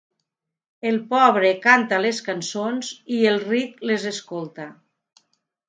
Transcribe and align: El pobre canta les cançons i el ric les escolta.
El 0.91 0.95
pobre 1.11 1.51
canta 1.65 1.99
les 2.07 2.23
cançons 2.29 2.91
i 3.19 3.21
el 3.33 3.39
ric 3.45 3.87
les 3.93 4.09
escolta. 4.15 4.69